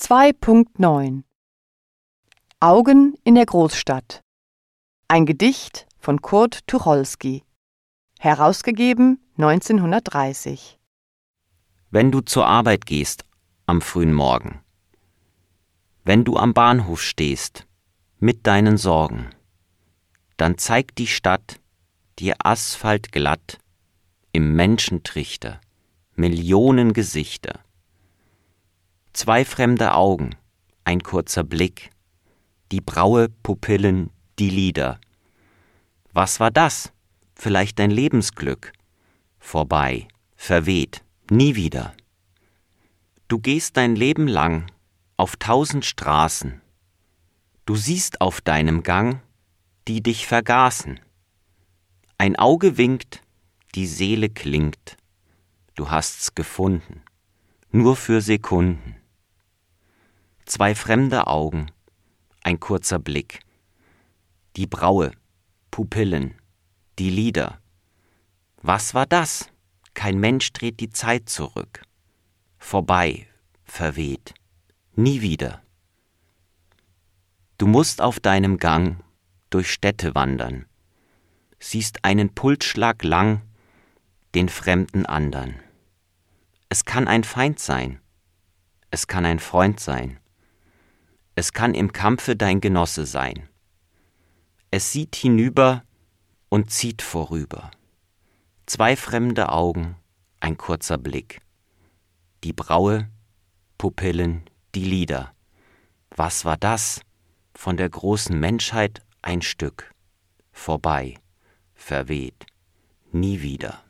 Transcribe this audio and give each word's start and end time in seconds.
2.9 0.00 1.24
Augen 2.58 3.14
in 3.22 3.34
der 3.34 3.44
Großstadt. 3.44 4.22
Ein 5.08 5.26
Gedicht 5.26 5.86
von 5.98 6.22
Kurt 6.22 6.66
Tucholsky. 6.66 7.44
Herausgegeben 8.18 9.20
1930 9.36 10.78
Wenn 11.90 12.10
du 12.10 12.22
zur 12.22 12.46
Arbeit 12.46 12.86
gehst 12.86 13.24
am 13.66 13.82
frühen 13.82 14.14
Morgen, 14.14 14.62
wenn 16.04 16.24
du 16.24 16.38
am 16.38 16.54
Bahnhof 16.54 17.02
stehst 17.02 17.66
mit 18.18 18.46
deinen 18.46 18.78
Sorgen, 18.78 19.28
dann 20.38 20.56
zeigt 20.56 20.96
die 20.96 21.08
Stadt 21.08 21.60
dir 22.18 22.36
asphaltglatt 22.38 23.58
im 24.32 24.56
Menschentrichter. 24.56 25.60
Millionen 26.16 26.94
Gesichter 26.94 27.60
Zwei 29.22 29.44
fremde 29.44 29.92
Augen, 29.92 30.34
ein 30.84 31.02
kurzer 31.02 31.44
Blick, 31.44 31.90
die 32.72 32.80
Braue, 32.80 33.28
Pupillen, 33.28 34.08
die 34.38 34.48
Lider. 34.48 34.98
Was 36.14 36.40
war 36.40 36.50
das? 36.50 36.90
Vielleicht 37.34 37.78
dein 37.80 37.90
Lebensglück. 37.90 38.72
Vorbei, 39.38 40.08
verweht, 40.36 41.04
nie 41.30 41.54
wieder. 41.54 41.92
Du 43.28 43.38
gehst 43.38 43.76
dein 43.76 43.94
Leben 43.94 44.26
lang 44.26 44.72
auf 45.18 45.36
tausend 45.36 45.84
Straßen. 45.84 46.62
Du 47.66 47.76
siehst 47.76 48.22
auf 48.22 48.40
deinem 48.40 48.82
Gang, 48.82 49.20
die 49.86 50.02
dich 50.02 50.26
vergaßen. 50.26 50.98
Ein 52.16 52.36
Auge 52.36 52.78
winkt, 52.78 53.20
die 53.74 53.86
Seele 53.86 54.30
klingt. 54.30 54.96
Du 55.74 55.90
hast's 55.90 56.34
gefunden, 56.34 57.02
nur 57.70 57.96
für 57.96 58.22
Sekunden 58.22 58.96
zwei 60.50 60.74
fremde 60.74 61.28
Augen, 61.28 61.70
ein 62.42 62.58
kurzer 62.58 62.98
Blick, 62.98 63.38
die 64.56 64.66
Braue, 64.66 65.12
Pupillen, 65.70 66.34
die 66.98 67.08
Lider. 67.08 67.60
Was 68.60 68.92
war 68.92 69.06
das? 69.06 69.48
Kein 69.94 70.18
Mensch 70.18 70.52
dreht 70.52 70.80
die 70.80 70.90
Zeit 70.90 71.28
zurück. 71.28 71.82
Vorbei, 72.58 73.28
verweht, 73.62 74.34
nie 74.96 75.20
wieder. 75.20 75.62
Du 77.56 77.68
musst 77.68 78.00
auf 78.00 78.18
deinem 78.18 78.58
Gang 78.58 78.96
durch 79.50 79.72
Städte 79.72 80.16
wandern, 80.16 80.66
siehst 81.60 82.04
einen 82.04 82.34
Pulsschlag 82.34 83.04
lang 83.04 83.42
den 84.34 84.48
fremden 84.48 85.06
andern. 85.06 85.60
Es 86.68 86.84
kann 86.84 87.06
ein 87.06 87.22
Feind 87.22 87.60
sein, 87.60 88.00
es 88.90 89.06
kann 89.06 89.24
ein 89.24 89.38
Freund 89.38 89.78
sein, 89.78 90.18
es 91.40 91.54
kann 91.54 91.72
im 91.72 91.90
Kampfe 91.94 92.36
dein 92.36 92.60
Genosse 92.60 93.06
sein. 93.06 93.48
Es 94.70 94.92
sieht 94.92 95.16
hinüber 95.16 95.84
und 96.50 96.70
zieht 96.70 97.00
vorüber. 97.00 97.70
Zwei 98.66 98.94
fremde 98.94 99.48
Augen, 99.48 99.96
ein 100.40 100.58
kurzer 100.58 100.98
Blick. 100.98 101.40
Die 102.44 102.52
Braue, 102.52 103.08
Pupillen, 103.78 104.50
die 104.74 104.84
Lider. 104.84 105.34
Was 106.14 106.44
war 106.44 106.58
das? 106.58 107.00
Von 107.54 107.78
der 107.78 107.88
großen 107.88 108.38
Menschheit 108.38 109.00
ein 109.22 109.40
Stück. 109.40 109.94
Vorbei, 110.52 111.14
verweht, 111.72 112.44
nie 113.12 113.40
wieder. 113.40 113.82